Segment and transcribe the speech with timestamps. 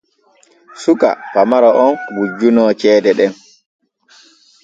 [0.81, 3.31] Suka pamaro on wujjunoo ceede ɗen.